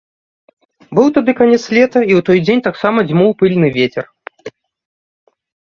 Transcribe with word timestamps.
Быў 0.99 1.07
тады 1.17 1.31
канец 1.41 1.61
лета, 1.79 1.99
і 2.09 2.13
ў 2.19 2.25
той 2.31 2.39
дзень 2.47 2.65
таксама 2.69 2.99
дзьмуў 3.11 3.31
пыльны 3.45 3.67
вецер. 3.81 4.13